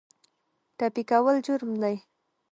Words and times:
ټپي 0.77 1.03
کول 1.09 1.35
جرم 1.47 1.71
دی. 1.81 1.95